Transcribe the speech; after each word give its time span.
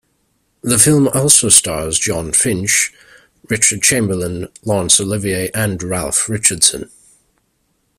The 0.63 0.79
fim 0.79 1.07
also 1.09 1.49
stars 1.49 1.99
Jon 1.99 2.31
Finch, 2.31 2.91
Richard 3.51 3.83
Chamberlain, 3.83 4.47
Laurence 4.65 4.99
Olivier 4.99 5.51
and 5.53 5.83
Ralph 5.83 6.27
Richardson. 6.27 6.89